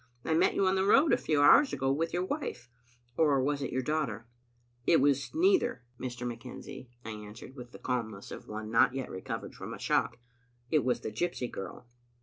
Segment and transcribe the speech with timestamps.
[0.25, 2.71] I met you on the road a few hours ago with your wife.
[3.17, 4.25] Or was it your daughter?"
[4.87, 6.25] "It was neither, Mr.
[6.25, 10.17] McKenzie," I answered, with the calmness of one not yet recovered from a shock."
[10.71, 11.85] It was a gypsy girl.